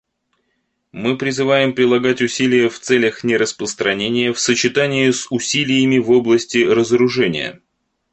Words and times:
Мы 0.91 1.15
призываем 1.15 1.75
прилагать 1.75 2.23
усилия 2.23 2.69
в 2.69 2.79
целях 2.79 3.23
нераспространения 3.23 4.33
в 4.33 4.39
сочетании 4.39 5.11
с 5.11 5.27
усилиями 5.29 5.99
в 5.99 6.09
области 6.09 6.57
разоружения. 6.63 7.61